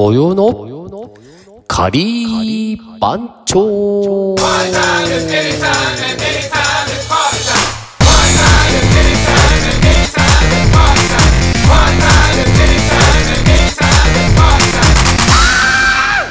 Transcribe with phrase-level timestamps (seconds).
[0.00, 1.12] 土曜の
[1.68, 4.34] カリー番長。
[4.34, 4.38] っ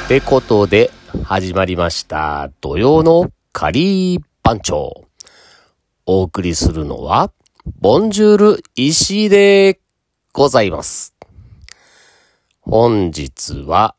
[0.08, 0.90] てことで
[1.22, 2.50] 始まりました。
[2.60, 5.04] 土曜のカリー番長。
[6.06, 7.30] お送りするのは
[7.80, 9.78] ボンジュール石井で
[10.32, 11.19] ございます。
[12.62, 13.96] 本日は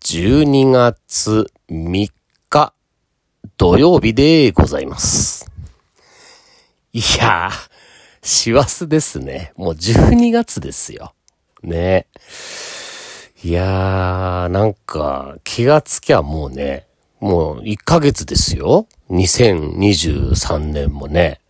[0.00, 2.10] 12月3
[2.48, 2.72] 日
[3.58, 5.50] 土曜日でございます。
[6.92, 7.68] いやー、
[8.22, 9.52] 師走ですね。
[9.56, 11.12] もう12月ですよ。
[11.62, 12.06] ね。
[13.44, 16.86] いやー、なんか気がつきゃもうね、
[17.20, 18.88] もう1ヶ月ですよ。
[19.10, 21.40] 2023年もね。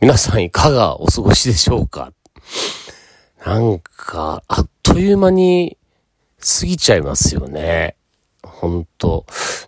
[0.00, 2.12] 皆さんいかがお過ごしでしょうか
[3.44, 5.78] なんか、あっっという間に
[6.38, 7.96] 過ぎちゃいますよね。
[8.42, 9.24] ほんと。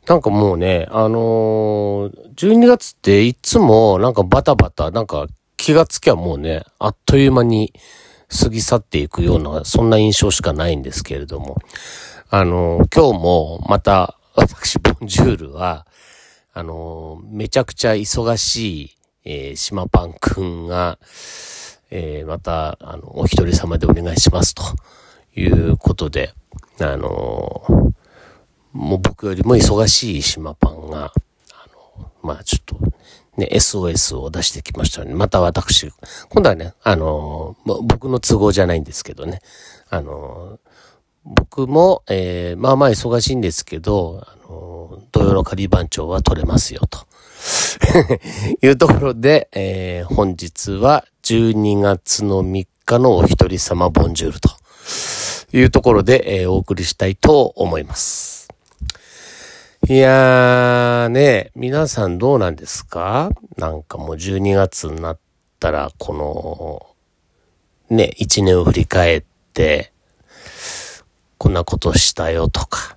[0.06, 5.26] なんかもうね、あのー、12月っていつもなんかバタバタ、なんか
[5.56, 7.72] 気がつきゃもうね、あっという間に
[8.28, 11.56] 過ぎ去っていくような、そんな印象しかないんですけれども。
[12.28, 15.86] あのー、今日もまた私、ボンジュールは、
[16.52, 18.90] あのー、めちゃくちゃ忙しい、
[19.24, 20.98] えー、島パンくんが、
[21.90, 24.62] えー、また、あの、お一人様でお願いしますと
[25.36, 26.32] いうことで、
[26.80, 27.62] あの、
[28.72, 31.12] もう僕よりも忙しい島パンが、
[31.52, 31.66] あ
[31.98, 32.76] の、まあちょっと、
[33.36, 35.90] ね、SOS を出してきましたので、また私、
[36.28, 39.40] 今度はね、あの、僕の都合じゃないんですけどね、
[39.90, 40.58] あの、
[41.24, 47.06] 僕も、えー、まあまあ忙しいんですけど、あの、土曜の仮番長は取れますよ、と
[48.66, 54.50] いうところで、えー、本日は12月の3日のお一人様ボンジュールと。
[55.54, 58.48] いうところで、えー、お送りしたいと思います。
[59.86, 63.30] いやーね、皆さんどうなんですか？
[63.56, 65.18] なんかもう12月になっ
[65.60, 66.12] たら、こ
[67.88, 69.92] の、ね、1年を振り返って、
[71.38, 72.96] こんなことしたよとか、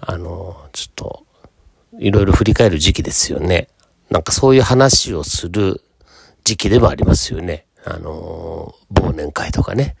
[0.00, 1.24] あの、ちょっと、
[2.00, 3.68] いろいろ振り返る時期ですよね。
[4.10, 5.82] なんかそういう話をする
[6.42, 7.66] 時期でもありますよね。
[7.84, 9.94] あの、忘年会とかね。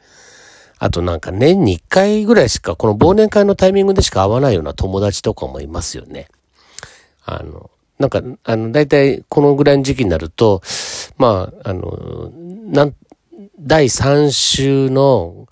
[0.78, 6.28] あとなんか年に1回ぐらいしか、この忘年会のタイミングでしか会わないような友達とかもいますよね。
[7.24, 10.62] あの、なんか、あの、大体このぐらいの時期になると、
[11.16, 12.30] まあ、あの、
[12.66, 12.94] なん、
[13.58, 15.48] 第3週の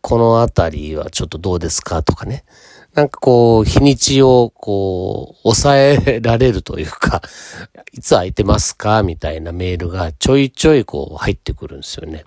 [0.00, 2.44] このあたりはちょっとどうですかとかね。
[2.94, 7.22] なんかこう、日にちをこう、抑えられるというか、
[7.92, 12.24] いつ空いてますかみたいなメールがちょいちょいこう入ってくるんですよね。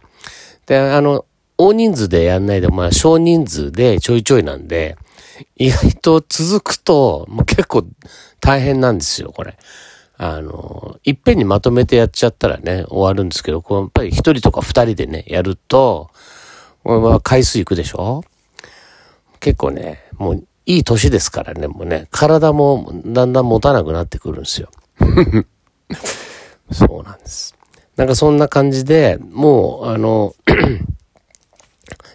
[0.65, 1.25] で、あの、
[1.67, 4.97] 大人数でやんないで、まあ少人数でちょいちょいなんで、
[5.57, 7.85] 意外と続くと、もう結構
[8.39, 9.57] 大変なんですよ、これ。
[10.17, 16.11] あの、いっぺんにまとめてやっちゃったらね、終わるんですけど、こうやっぱり一人とか二人でね、やると、
[16.83, 18.23] まあ、回数いくでしょ？
[19.39, 24.69] 結構ね、もういい年ですからね、もうね、体もだんだん持たなくなってくるんですよ。
[26.71, 27.55] そうなんです。
[27.97, 30.35] なんかそんな感じで、もう、あの、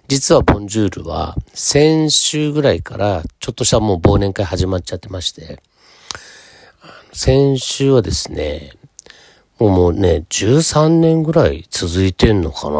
[0.08, 5.60] 実はボンジュールは先週ぐらいからちょっとしたもう忘年会始まっちゃってまして、
[7.12, 8.72] 先週はですね、
[9.58, 12.76] もうもうね、13年ぐらい続いてんのかな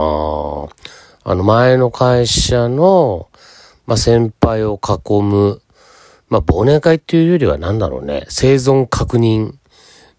[1.33, 3.29] あの前の会社の、
[3.87, 5.63] まあ、先輩を囲む、
[6.29, 9.55] まあ、忘年会っていうよりは何だろうね、生存確認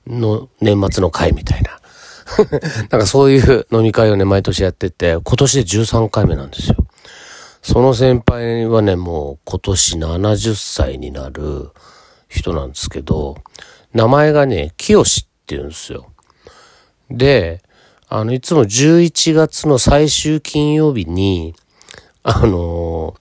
[0.08, 1.80] の年末の会みたいな。
[2.90, 6.87] なんかそういう飲み会をね、毎年やってて、今年で13回目なんですよ。
[7.68, 11.72] その先輩はね、もう今年70歳になる
[12.30, 13.36] 人なんですけど、
[13.92, 15.04] 名前がね、清っ
[15.46, 16.10] て言うんですよ。
[17.10, 17.62] で、
[18.08, 21.56] あの、いつも11月の最終金曜日に、
[22.24, 23.16] あの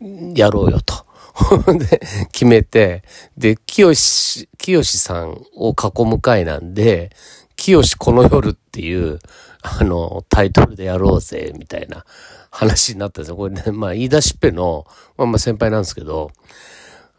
[0.00, 0.94] ー、やろうよと。
[1.76, 2.00] で、
[2.32, 3.02] 決めて、
[3.36, 7.10] で、清し、清さんを囲む会なんで、
[7.58, 9.18] 清この夜っていう、
[9.62, 12.04] あの、タイトルでやろうぜ、みたいな
[12.50, 13.36] 話になったんですよ。
[13.36, 14.86] これね、まあ、言い出しっぺの、
[15.18, 16.30] まあまあ先輩なんですけど、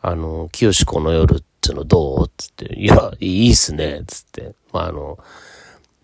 [0.02, 4.56] あの、清この夜っていうのどうつって、いや、いいっすね、つって。
[4.72, 5.20] まあ、あの、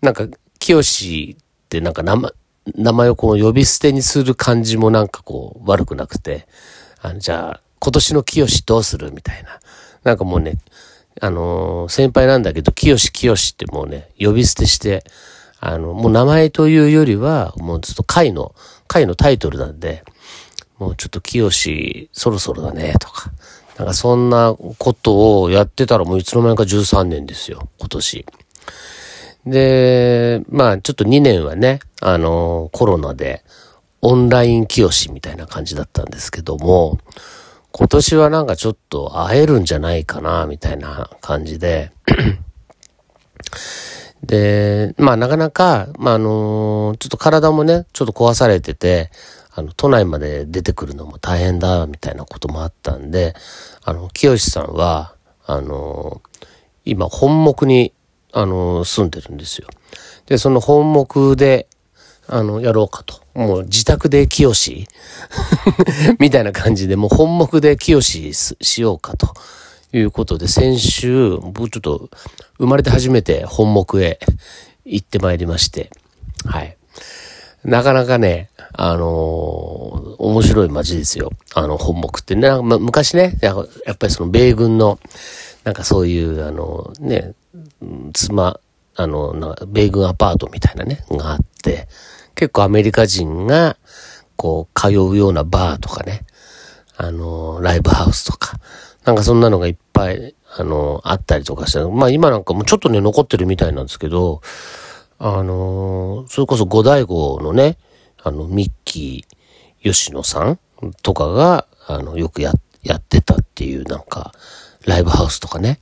[0.02, 0.26] なんか、
[0.58, 1.36] 清っ
[1.68, 2.30] てなんか名前、
[2.74, 6.46] 名前をこう呼び捨てにする感じもなんかこう悪くなくて、
[7.00, 9.12] あの、じゃあ、今年の清どうする？
[9.12, 9.60] みたいな。
[10.02, 10.58] なんかもうね、
[11.20, 15.04] あの、先輩なんだけど、清清ってもうね、呼び捨てして、
[15.60, 18.54] あの、もう名前というよりは、もうずっと会の、
[18.86, 20.04] 会のタイトルなんで、
[20.78, 21.50] もうちょっと清
[22.12, 23.30] そろそろだね、とか。
[23.78, 28.26] なんかそんなことをやってたらもういつの間にか13年ですよ、今年。
[29.46, 33.44] で、まあちょっと2年はね、あのコロナで
[34.00, 36.98] オンライン清みたいな感じだったんですけども、
[37.78, 41.92] 今年はなんかちょっと会えるんじゃないかな、みたいな感じで
[44.24, 49.10] で、まあなかなか、まああのー、ちょっと体もね、ちょっと壊されてて、
[49.54, 53.34] あの、都内まで出てくるのも大変だ、みたいなこともあったんで、
[53.84, 55.14] あの、清さんは、
[55.44, 56.38] あのー、
[56.86, 57.92] 今、本木に、
[58.32, 59.68] あのー、住んでるんですよ。
[60.24, 61.68] で、その本木で、
[62.26, 63.25] あの、やろうかと。
[63.36, 64.50] もう自宅で清
[66.18, 69.34] みたいな感じで、もう本木で清ししようかと。
[69.92, 72.10] いうことで、先週、僕ちょっと
[72.58, 74.18] 生まれて初めて本木へ
[74.84, 75.90] 行ってまいりまして、
[76.44, 76.76] はい。
[77.64, 81.30] なかなかね、あのー、面白い街ですよ。
[81.54, 84.98] あの、本木ってね、ま、昔ね、やっぱりその米軍の、
[85.64, 87.32] なんかそういう、あの、ね、
[88.12, 88.60] 妻、
[88.96, 91.88] あの、米軍アパートみたいなね、があって、
[92.36, 93.76] 結構アメリカ人が、
[94.36, 96.24] こう、通うようなバーとかね、
[96.96, 98.60] あの、ライブハウスとか、
[99.04, 104.42] なんかそんなのがいっぱい、あの、あったりとかして、まあ今なんかもうちょっとね、残ってるみたいなんですけど、
[105.18, 107.78] あの、それこそ五大悟のね、
[108.22, 110.58] あの、ミッキー吉野さん
[111.02, 112.52] とかが、あの、よくや、
[112.82, 114.32] やってたっていうなんか、
[114.84, 115.80] ライブハウスとかね、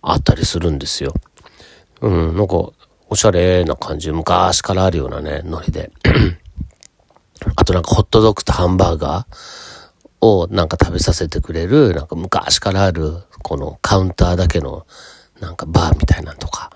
[0.00, 1.12] あったりするんですよ。
[2.00, 2.70] うん、なんか、
[3.08, 5.90] おしゃれな感じ、昔からあるようなね、ノリで。
[7.56, 14.86] あとなんかホットドッグとハンバーガーをなんか食べさせてくれる、なんか昔からある、このカウンターだけの、
[15.40, 16.70] なんかバーみたいなんとか、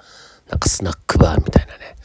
[0.49, 1.97] なんかスナックバーみたいなね。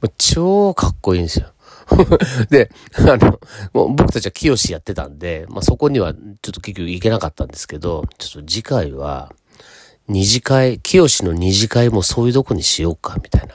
[0.00, 1.52] もう超かっこいいんですよ。
[2.50, 3.40] で、あの、
[3.72, 9.32] もう僕たちは清やってたんで、まあ、そこにはちょっと結局行けなかったんですけど、ちょっと次回は、
[10.06, 13.54] 二次会、清の二次会もそういうとこにしようか、みたいな。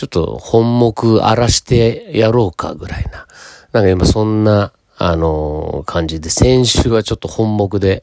[0.00, 3.26] ちょっと本目荒らしてやろうか、ぐらいな。
[3.72, 8.00] なんか今そんなあのー、感じで、先週はちょっと本目で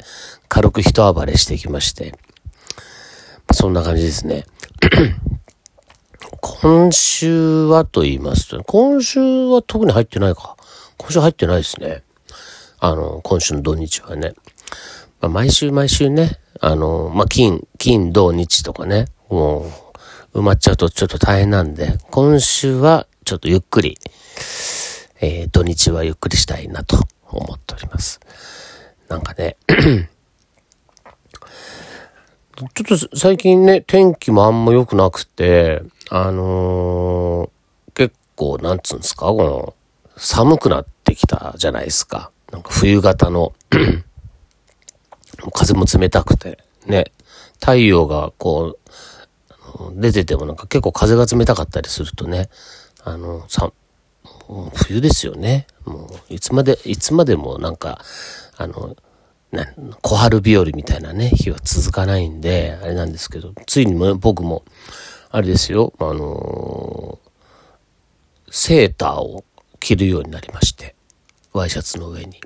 [0.48, 2.14] 軽く一暴れしてきまして、
[3.52, 4.46] そんな感じですね。
[6.40, 10.56] 今週はと言いますと、今週は特に入ってないか。
[10.98, 12.04] 今週入ってないですね。
[12.80, 14.36] あの、今週の土日はね。
[15.20, 19.87] まあ、毎週毎週ね、あの、まあ、金、金、土、日とかね、もう、
[20.34, 23.98] 埋まっちゃうとちょっと大変なんで、今週はちょっとゆっくり、
[25.22, 26.98] えー、土日はゆっくりしたいなと
[27.30, 28.20] 思っております。
[29.08, 29.58] なんかね
[32.74, 39.76] ちょっと最近ね、天気もあんま良くなくて、あのー、結構、なんつうんですか、この、
[40.18, 42.32] 寒くなってきたじゃないですか。
[42.52, 43.54] なんか冬型の
[45.54, 46.58] 風も冷たくて、
[46.88, 47.12] ね、
[47.60, 48.92] 太陽がこう、
[49.94, 52.50] 出ててもなんか結構風が冷たかったりするとね、
[53.04, 53.72] あの、さ、
[54.74, 55.68] 冬ですよね。
[55.86, 58.02] もう、いつまで、いつまでもなんか、
[58.58, 58.96] あの、
[59.52, 59.66] な
[60.02, 64.64] 小春日和みたいなね、日は続かないんで、あれなんですけど、ついにも僕も、
[65.30, 69.44] あれですよ、あのー、セーターを
[69.80, 70.96] 着るようになりまして、
[71.54, 72.40] ワイシャツの上に。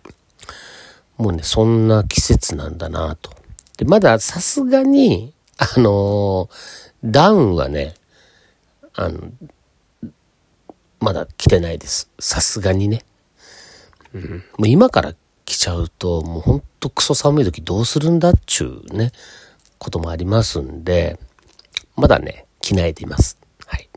[1.17, 3.31] もうね、そんな季節なんだなと。
[3.77, 7.95] で、まださすがに、あのー、ダウンはね、
[8.95, 9.31] あの、
[10.99, 12.09] まだ来てないです。
[12.19, 13.03] さすがにね。
[14.13, 14.43] うん。
[14.57, 15.15] もう今から
[15.45, 19.11] 来ちゃうと、もうほんとクソ寒い時どうするんだっちゅうね、
[19.79, 21.19] こともありますんで、
[21.95, 23.37] まだね、着ないでいます。
[23.65, 23.89] はい。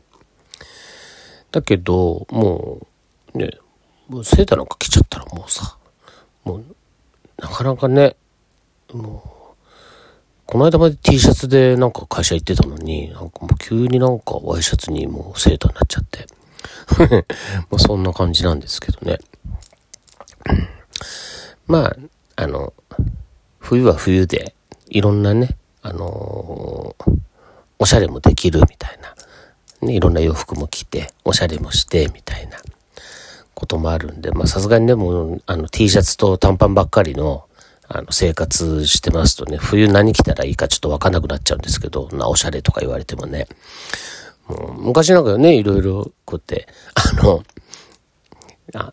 [1.51, 2.79] だけど、も
[3.33, 3.51] う、ね、
[4.07, 5.77] もうセーターなんか着ちゃったらもうさ、
[6.43, 6.75] もう、
[7.37, 8.15] なかなかね、
[8.91, 9.34] もう、
[10.45, 16.27] この間まで T シャツでなんか会社行ってたのに、なんかもう急になんかワイシャツにもうセーターになっちゃって。
[17.71, 19.19] まあそんな感じなんですけどね。
[21.67, 21.95] まあ、
[22.35, 22.73] あの、
[23.59, 24.53] 冬は冬で、
[24.87, 27.17] いろんなね、あのー、
[27.79, 28.99] おしゃれもできるみたい
[29.81, 32.59] な、ね、いろんな洋服も着て、おしゃれもして、みたいな
[33.55, 37.45] こともあるんで、まあさすがにね、も、あの T シャツと短パンばっかりの、
[37.87, 43.47] あの、生活してますとね、冬何着たらいいかちょっとわかんなくなっちゃうんですけど、な、おしゃれとか言われてもね。
[44.47, 47.43] もう昔なんかね、いろいろこうやって、あの、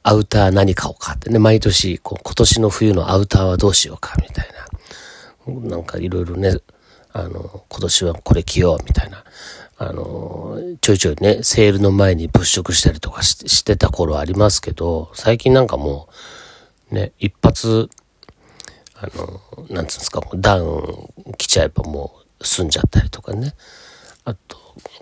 [0.02, 4.48] アウター何買おうかってね、毎年、こう、今年の冬のアウターはどうしようか、みたい
[5.46, 5.70] な。
[5.70, 6.58] なんかいろいろね、
[7.12, 9.24] あの、今年はこれ着よう、みたいな。
[9.78, 16.08] あの、ちょいちょいね、セールの前に物色したりとかしてた頃ありますけど、最近なんかも
[16.90, 17.88] う、ね、一発、
[19.02, 23.54] あの、なんつうんですか、ダウン着ちゃえばもう済んじゃったりとかね。
[24.24, 24.56] あと、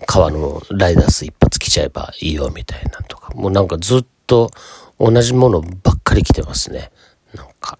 [0.07, 3.31] 革のライダース一発着ちゃえばいいよみたいなとか。
[3.35, 4.49] もうなんかずっと
[4.99, 6.91] 同じものばっかり着てますね。
[7.35, 7.77] なんか、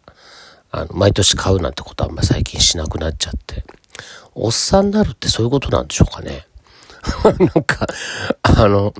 [0.69, 3.63] あの、毎年買うなんてことあんま最近しなくなっちゃって。
[4.35, 6.45] おっさんになるってそういうことなんでしょうかね。
[7.55, 7.87] なんか、
[8.43, 8.93] あの、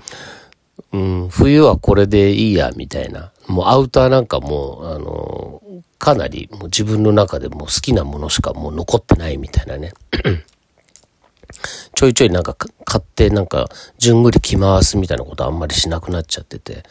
[0.92, 3.31] うん、冬はこれでいいや、みたいな。
[3.48, 5.62] もうアウターなんかもう、あの、
[5.98, 9.94] かなりもう自分の中でも好きなものしかもう残ってないみたいなね。
[11.96, 16.84] ちょいちょいなんか買ってなんか、じゅんぐり着回すみたいなことあんまりしなくなっちゃってて、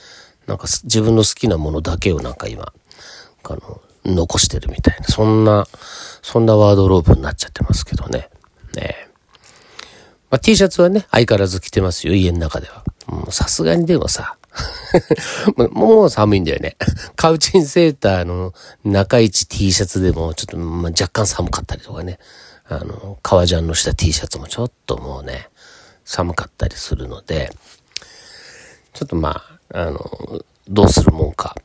[0.46, 2.72] なんか自分の好きなものだけをなんか今、
[3.44, 5.66] あの、残してるみたいな、そんな、
[6.22, 8.30] そんなワードローブになっちゃってますけどね。
[8.74, 9.08] ね
[10.30, 12.84] まあ、T シャツはね、相変わらず着てますよ、家の中では。
[13.30, 14.36] さすがにでもさ、
[15.70, 16.76] もう寒いんだよね。
[17.16, 18.52] カウチンセーターの
[18.84, 22.18] 中市 T シャツでもちょっと、ま、若干寒かったりとかね。
[22.68, 25.48] あの、革ジャンのした T シャツもちょっともうね、
[26.04, 27.52] 寒かったりするので、
[28.92, 29.42] ちょっとま
[29.72, 29.98] あ、あの、
[30.68, 31.56] どうするもんか、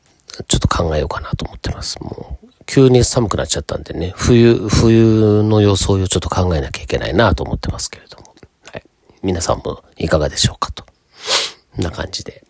[0.48, 2.02] ちょっと考えようかなと思ってます。
[2.02, 8.34] もう、急に寒くなっちゃったんでね、冬、冬の装いをちょっと考えなきゃいけないなと思ってますけれども。
[8.72, 8.82] はい。
[9.22, 10.84] 皆さんもいかがでしょうかと。
[10.84, 12.45] こんな感じで。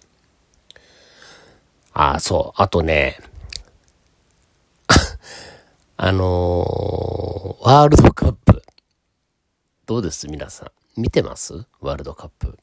[1.98, 2.62] あ、そう。
[2.62, 3.18] あとね、
[5.96, 8.62] あのー、ワールドカップ。
[9.86, 10.28] どうです？
[10.28, 11.00] 皆さん。
[11.00, 11.64] 見てます？
[11.80, 12.58] ワールドカップ。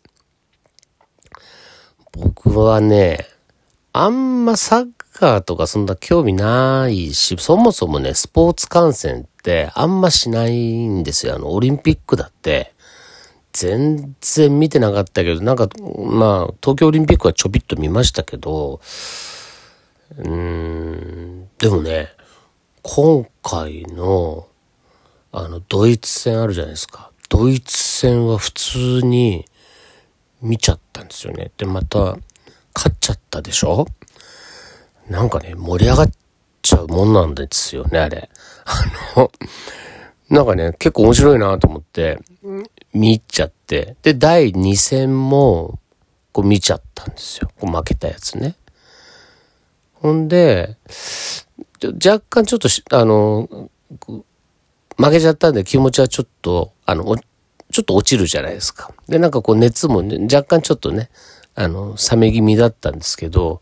[2.11, 3.27] 僕はね、
[3.91, 11.33] あんまサッカーとかそんな興味ないし、そもそもね、スポーツ観戦ってあんましないんですよ。
[11.37, 12.75] あの、オリンピックだって、
[13.53, 18.81] 全然見てなかったけど、なんか、まあ、東京オリンピックはちょびっと見ましたけど、
[20.17, 22.09] うーん、でもね、
[22.81, 24.47] 今回の、
[25.31, 27.11] あの、ドイツ戦あるじゃないですか。
[27.29, 29.45] ドイツ戦は普通に
[30.41, 31.51] 見ちゃったんですよね。
[31.57, 32.17] で、また、
[32.75, 33.85] 勝っちゃったでしょ？
[35.09, 36.11] なんかね、盛り上がっ
[36.61, 38.29] ちゃうもんなんですよね、あれ。
[38.65, 39.31] あの、
[40.33, 42.19] なんかね、結構面白いなと思って、
[42.91, 45.79] 見入っちゃって、で、第2戦も、
[46.31, 47.51] こう見ちゃったんですよ。
[47.59, 48.55] こう負けたやつね。
[49.93, 50.75] ほんで、
[52.03, 53.69] 若干ちょっとあの、
[54.97, 57.15] 負けちゃったんで気持ちはちょっと、あの、
[57.71, 58.91] ちょっと落ちるじゃないですか。
[59.07, 61.11] で、なんかこう熱も、ね、若干ちょっとね、
[61.53, 63.61] あの、冷め気味だったんですけど、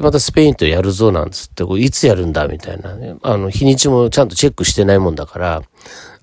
[0.00, 2.96] で、またスペインとやるぞなんつって、こういつやるんだみたいな。
[2.96, 3.16] ね。
[3.22, 5.62] あの、日にちもちゃんとチェックしてないもんだから、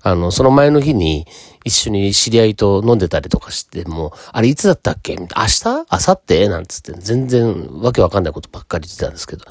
[0.02, 1.28] あの、その前の日に
[1.64, 5.14] 一緒に知り合いと飲んでたりとかしても、あれいつだったっけ？
[5.14, 5.64] 明日？
[5.64, 6.48] 明後日？
[6.48, 6.92] なんつって。
[6.94, 9.44] 全然わけわかんないことばっかり言ってたんですけど、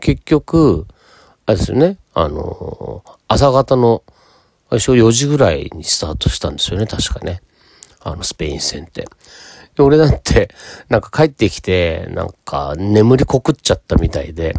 [0.00, 0.86] 結局、
[1.44, 4.02] あれですよね、あの、朝方の、
[4.70, 7.42] 最初4時ぐらいにスタートしたんですよね、確かね。
[8.00, 9.06] あの、スペイン戦って。
[9.76, 10.50] で、俺だって、
[10.88, 14.54] なんか帰ってきて、なんか眠りこくっちゃったみたいで。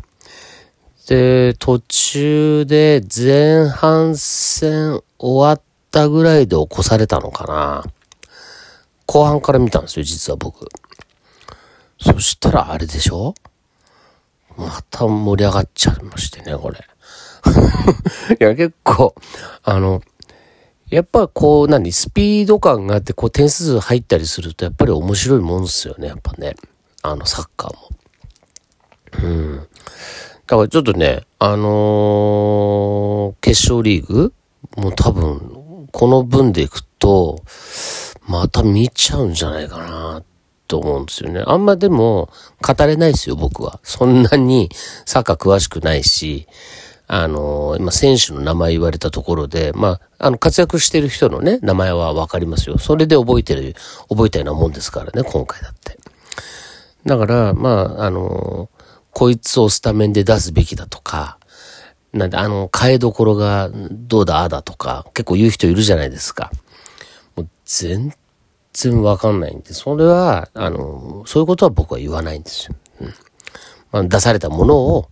[1.08, 7.84] で、途中で前半戦終わったぐらいで起こされたのかな。
[9.06, 10.68] 後半から見たんですよ、実は僕。
[12.00, 13.36] そしたらあれでしょ？
[14.58, 16.80] また盛り上がっちゃいましてね、これ。
[18.40, 19.14] いや、結構、
[19.64, 20.02] あの、
[20.90, 26.56] やっぱこう、何、スピード感があって、こう点数入ったりすると、やっぱり面白いもんですよね、やっぱね。
[27.02, 27.90] あの、サッカーも。
[29.24, 29.58] うん。
[29.58, 34.34] だからちょっとね、あのー、決勝リーグ
[34.78, 37.42] もう多分、この分でいくと、
[38.28, 40.24] また見ちゃうんじゃないかな
[40.68, 41.44] と思うんですよね。
[41.46, 42.30] あんまでも
[42.62, 43.80] 語れないですよ、僕は。
[43.84, 44.70] そんなに
[45.06, 46.48] サッカー詳しくないし、
[47.08, 52.78] あの、今選手の名前言われたところで、まあ、あの、活躍してる人のね、名前はわかりますよ。
[52.78, 53.76] それで覚えてる、
[54.10, 55.98] 覚えたようなもんですからね、今回だって。
[57.06, 58.70] だから、まあ、あの、
[59.12, 61.38] こいつをスタメンで出すべきだとか、
[62.12, 66.52] なんで、あの、変えどころがどうだ、あだとか、結構言う人いるじゃないですか。
[67.36, 68.14] もう全
[68.74, 72.76] 然わかんないんで、それは、あの、そういうことは僕は言わないんですよ。
[73.02, 73.14] うん。
[73.92, 75.10] まあ、出されたものを、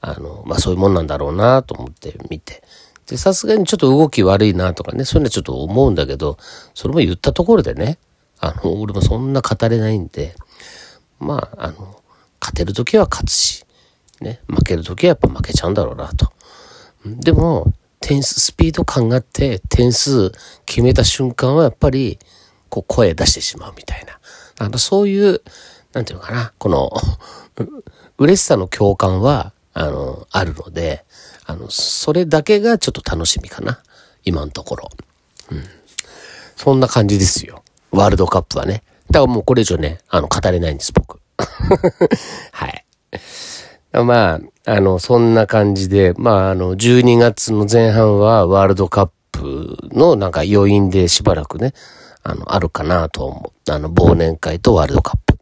[0.00, 2.62] あの、まあそういうもんなんだろうなと思って見て。
[3.06, 6.36] で、さすがにちょっと動き悪いなとかね、そういうのはちょっと思うんだけど、
[6.74, 7.98] それも言ったところでね、
[8.38, 10.34] あの、俺もそんな語れないんで、
[11.18, 12.02] まあ、あの、
[12.40, 13.64] 勝てるときは勝つし、
[14.20, 16.32] ね、負けるときはやっぱ負けちゃうんだろうなと。
[17.04, 20.32] でも、点数、スピード感があって点数
[20.66, 22.18] 決めた瞬間はやっぱり、
[22.68, 24.18] こう声出してしまうみたいな。
[24.58, 25.42] あの、そういう、
[25.92, 26.92] なんていうのかな、この
[28.18, 31.04] 嬉しさの共感は、あの、あるので、
[31.46, 33.80] あの、それだけがちょっと楽しみかな。
[34.24, 34.88] 今のところ。
[35.52, 35.62] うん。
[36.56, 37.62] そんな感じですよ。
[37.92, 38.82] ワールドカップはね。
[39.08, 41.20] だからもうこれ以上ね、あの、語れないんです、僕。
[42.50, 42.84] はい。
[43.92, 51.72] まあ、あの、そんな感じで、まあ、あの、12月の前半はワールドカップのなんか余韻でしばらくね、
[52.24, 53.72] あの、あるかなと思う。
[53.72, 55.38] あの、忘年会とワールドカップ。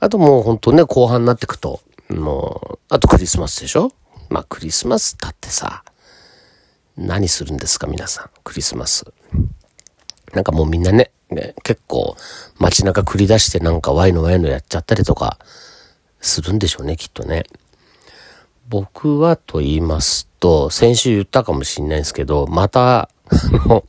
[0.00, 1.80] あともう本当ね、後半になってくと、
[2.12, 3.92] もう、あとクリスマスでしょ？
[4.28, 5.84] まあ、クリスマスだってさ、
[6.96, 9.12] 何するんですか皆さん、クリスマス。
[10.32, 12.16] なんかもうみんなね、ね結構
[12.58, 15.38] 街中繰り出してなんかワイのワイのやっちゃったりとか
[16.20, 17.44] するんでしょうね、きっとね。
[18.68, 23.10] 僕はと言いますと、先週言ったかもしんないんですけど、また、
[23.68, 23.82] 好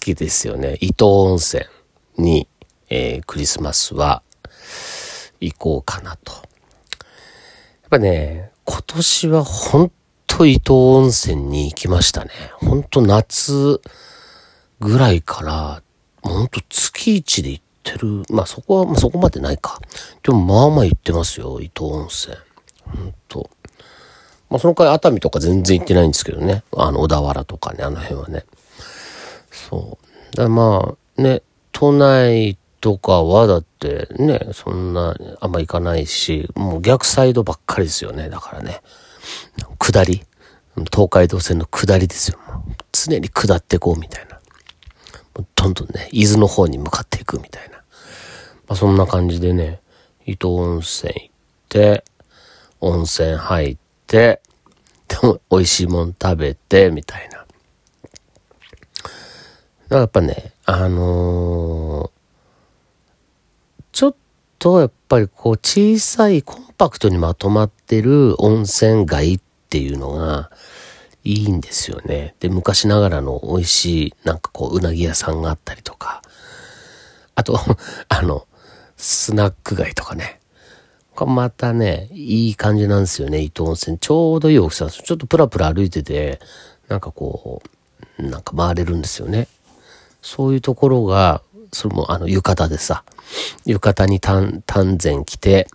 [0.00, 0.78] きですよね。
[0.80, 1.64] 伊東温泉
[2.16, 2.48] に、
[2.88, 4.22] えー、クリスマスは
[5.40, 6.32] 行こうかなと。
[7.94, 9.92] やっぱね、今年は本
[10.26, 12.32] 当伊東温泉に行きましたね。
[12.54, 13.80] 本当夏
[14.80, 15.82] ぐらいから、
[16.20, 18.24] 本当月一で行ってる。
[18.30, 19.80] まあそこは、まあそこまでないか。
[20.24, 22.36] でもまあまあ行ってますよ、伊東温泉。
[22.84, 23.50] 本当
[24.50, 26.64] まあその回熱海とか全然行ってないんですけどね。
[26.76, 28.44] あの小田原とかね、あの辺はね。
[29.52, 29.98] そ
[30.32, 30.36] う。
[30.36, 38.28] だまあね、都内とかはだってね、そんなあんま行かないし、もう逆サイドばっかりですよね。
[38.28, 38.82] だからね。
[39.78, 40.22] 下り。
[40.92, 42.38] 東海道線の下りですよ。
[42.92, 44.38] 常に下ってこうみたいな。
[45.54, 47.76] どんどんね、伊豆の方に向かっていくみたいな。
[47.76, 47.82] ま
[48.68, 49.80] あそんな感じでね、
[50.26, 51.30] 伊東温泉行っ
[51.70, 52.04] て、
[52.82, 54.42] 温泉入って、
[55.08, 57.38] でも美味しいもん食べて、みたいな。
[57.38, 57.46] だか
[59.88, 62.13] らやっぱね、あのー
[64.64, 70.50] とやっぱりこう小さいコンパクトにまとまってる温泉街っていうのが
[71.22, 72.34] いいんですよね。
[72.40, 76.22] で、昔ながらの美味しいなんかこううなぎ屋さんがあったりとか、
[77.34, 77.60] あと、
[78.08, 78.46] あの、
[78.96, 80.40] スナック街とかね。
[81.14, 83.98] またね、いい感じなんですよね、伊東温泉。
[83.98, 84.88] ちょうどいい大きさ。
[84.88, 86.40] ちょっとプラプラ歩いてて、
[86.88, 87.60] なんかこ
[88.18, 89.46] う、なんか回れるんですよね。
[90.22, 91.42] そういうところが、
[91.74, 93.04] それもあの浴衣でさ、
[93.66, 94.62] 浴衣に丹
[95.02, 95.66] 前着て、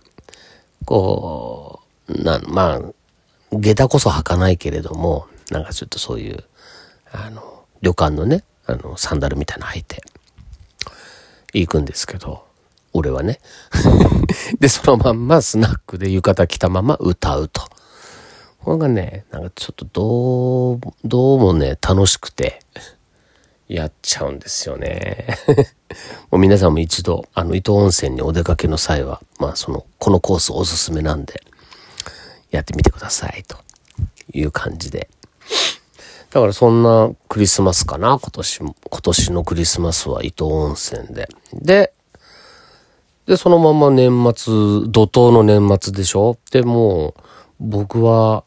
[0.84, 2.80] こう、な、まあ、
[3.52, 6.44] 下駄こそ履かないけれども、なんかちょっとそういう、
[7.12, 10.02] あの、旅館のね、あの、サンダルみたいなの履いて、
[11.52, 12.44] 行くんですけど、
[12.92, 13.40] 俺はね。
[14.58, 17.62] で、そのまんまスナックで浴衣着たまま歌うと。
[18.58, 22.60] これがね、なんかちょっとどう、どうもね、楽しくて、
[23.70, 25.28] やっちゃうんですよね。
[26.32, 31.40] もう皆さんも一度、あの、伊東温泉にお出かけの際は、まあ、その、このコースおすすめなんで、
[32.50, 33.56] やってみてください、と
[34.32, 35.08] いう感じで。
[36.30, 38.76] だからそんなクリスマスかな、今年も。
[38.90, 41.28] 今年のクリスマスは伊東温泉で。
[41.52, 41.92] で、
[43.26, 44.52] で、そのまま年末、
[44.88, 46.36] 怒涛の年末でしょ？
[46.50, 47.22] で、もう、
[47.60, 48.42] 僕は、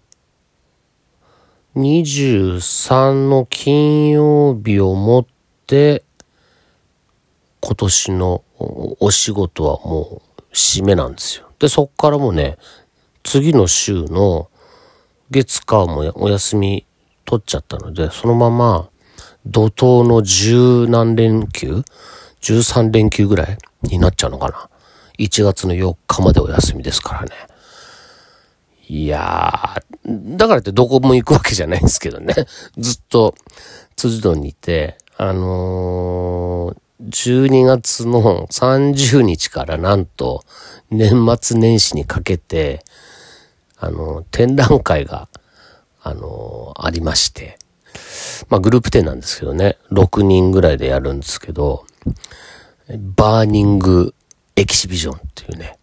[1.75, 5.25] 23の金曜日をもっ
[5.65, 6.03] て、
[7.62, 8.43] 今年の
[8.99, 11.49] お仕事はもう締めなんですよ。
[11.57, 12.57] で、そっからもね、
[13.23, 14.49] 次の週の
[15.31, 16.86] 月火もお休み
[17.25, 18.89] 取っちゃったので、そのまま
[19.45, 21.83] 怒涛の十何連休
[22.41, 24.69] ?13 連休ぐらいになっちゃうのかな
[25.17, 27.31] ?1 月の4日までお休みですからね。
[28.88, 32.34] いやー、だからってどこも行くわけじゃないんですけどね。
[32.78, 33.36] ずっと、
[33.96, 40.44] 辻堂にいて、あのー、12月の30日からなんと、
[40.92, 42.84] 年末年始にかけて、
[43.78, 45.30] あの、展覧会が、
[46.02, 47.58] あのー、ありまして、
[48.50, 51.86] まあグループ展なんですけどね、6人ぐらいでやるんですけど、
[53.16, 54.13] バーニング
[54.56, 55.78] エキシビジョンっていうね、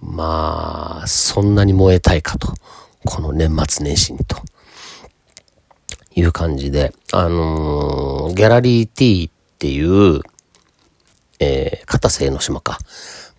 [0.00, 2.54] まあ、そんなに燃えたいかと。
[3.04, 4.36] この年末年始にと。
[6.14, 10.20] いう感じで、あのー、ギャラリー T っていう、
[11.38, 12.78] えー、片瀬の島か。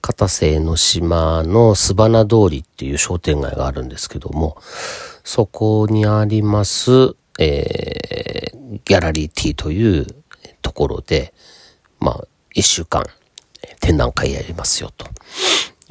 [0.02, 4.58] 片瀬の島のスバナ通りっていう商店街があるんですけども、
[5.24, 10.08] そこにあります、えー、ギャラリー T という
[10.62, 11.34] ところで、
[12.00, 13.06] まあ、一週間
[13.80, 15.06] 展覧会やりますよと。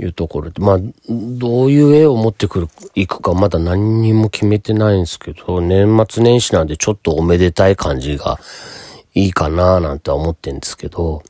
[0.00, 8.38] いうところで、まあ、どういう絵を持ってくる、いくかまだ何にも決めてないんですけど、年末年始なんでちょっとおめでたい感じが
[9.14, 11.22] いいかななんて思ってんですけど、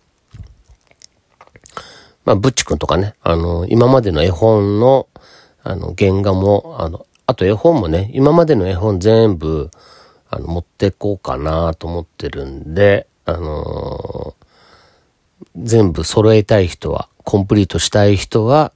[2.25, 5.09] まあ、ブッチ君とかね、あの、今までの絵本の、
[5.65, 9.71] あの、原画も、あの、あと絵本もね、今までの絵本全部、
[10.29, 14.47] あの、持ってこうかなと思ってるんで、あのー、
[15.57, 18.73] 全部揃えたい人は、コンプリートしたい人は、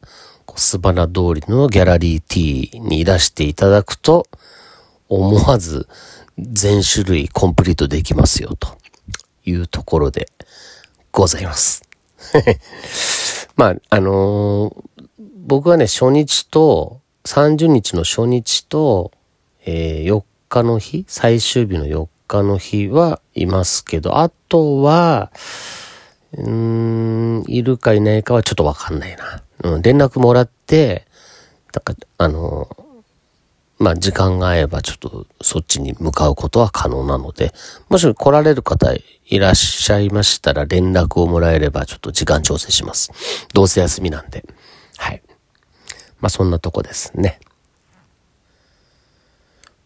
[0.56, 4.26] スバナ通りのギャラリー T に出していただくと、
[5.08, 5.86] 思わず
[6.38, 8.76] 全種類コンプリートできますよ、と
[9.44, 10.28] いうところで
[11.12, 11.82] ございます。
[13.56, 15.04] まあ、あのー、
[15.46, 19.12] 僕はね、初日と、30日の初日と、
[19.64, 25.30] えー、4日の日、最終日の4日の日はいますけど、あとは、
[26.36, 29.42] うーん、いるかいないかはちょっとわかんないな。
[29.62, 31.06] うん、連絡もらって、
[31.72, 32.68] だから、あの、
[33.78, 37.52] まあ、時間が合えばちょっとそっちに向かうことは可能なので、
[37.88, 38.92] もし来られる方
[39.26, 43.10] いらっしゃいましたら連絡をもらえればちょっと時間調整します。
[43.52, 44.44] どうせ休みなんで。
[44.96, 45.22] はい。
[46.20, 47.40] まあ、そんなとこですね。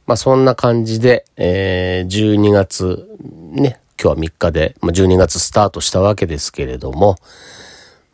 [0.07, 3.09] まあ、そんな感じで、えー、12月、
[3.53, 7.17] ね、今日は3日で、まあ、12月スタートしたわけですけれども、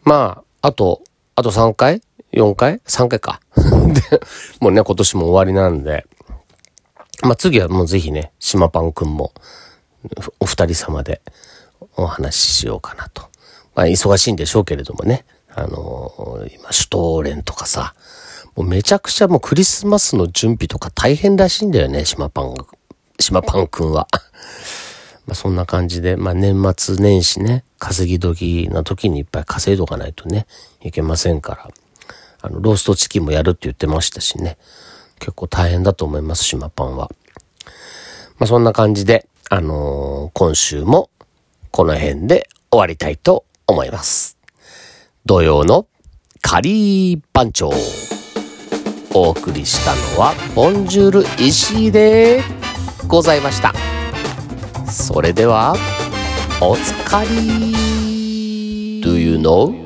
[0.03, 1.03] まあ、あと、
[1.35, 2.01] あと3回
[2.33, 3.41] ?4 回 ?3 回か。
[3.55, 4.21] で、
[4.61, 6.07] もうね、今年も終わりなんで、
[7.23, 9.33] まあ、次はもうぜひね、島パンくんも、
[10.41, 11.21] お二人様で
[11.97, 13.23] お話ししようかなと。
[13.75, 15.27] まあ、忙しいんでしょうけれどもね。
[15.55, 17.95] あのー、今、シュトーレンとかさ、
[18.57, 22.55] もうめちゃくちゃもうクリスマスの準備とか大変らしいんだよね、島パン、
[23.19, 24.09] 島パンくんは。
[25.27, 30.47] まあそんな感じで、まあ年末年始ね、稼ぎ時な時にいっぱい稼いどかないとね、
[30.83, 31.71] いけませんから。
[32.43, 34.59] あの、ローストチキンもやるって言ってましたしね。
[35.19, 37.11] 結構大変だと思います、島パンは。
[38.39, 41.11] まあそんな感じで、あのー、今週も
[41.71, 44.37] この辺で終わりたいと思います。
[45.25, 45.87] 土曜の
[46.43, 47.71] カリー番長。
[49.17, 52.43] お送りしたのは、ボンジュール石井で
[53.07, 53.73] ございました。
[54.89, 55.77] それでは、
[56.61, 57.31] おつかり
[59.03, 59.84] Do you know?